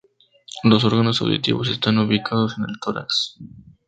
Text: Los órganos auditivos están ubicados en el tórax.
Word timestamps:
Los 0.63 0.83
órganos 0.83 1.21
auditivos 1.21 1.69
están 1.69 1.99
ubicados 1.99 2.57
en 2.57 2.63
el 2.67 2.79
tórax. 2.79 3.35